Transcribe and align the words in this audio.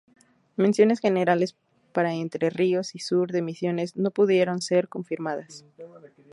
Menciones 0.55 0.97
generales 0.99 1.55
para 1.93 2.15
Entre 2.15 2.49
Ríos 2.49 2.95
y 2.95 2.97
sur 2.99 3.29
de 3.31 3.43
Misiones 3.43 3.95
no 3.95 4.09
pudieron 4.09 4.59
ser 4.63 4.89
confirmadas. 4.89 5.63